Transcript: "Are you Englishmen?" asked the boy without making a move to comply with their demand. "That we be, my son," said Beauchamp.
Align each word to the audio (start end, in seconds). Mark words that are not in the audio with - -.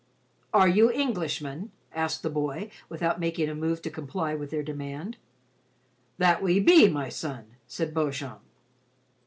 "Are 0.51 0.67
you 0.67 0.89
Englishmen?" 0.89 1.69
asked 1.93 2.23
the 2.23 2.29
boy 2.31 2.71
without 2.89 3.19
making 3.19 3.49
a 3.49 3.53
move 3.53 3.83
to 3.83 3.91
comply 3.91 4.33
with 4.33 4.49
their 4.49 4.63
demand. 4.63 5.17
"That 6.17 6.41
we 6.41 6.59
be, 6.59 6.89
my 6.89 7.09
son," 7.09 7.45
said 7.67 7.93
Beauchamp. 7.93 8.41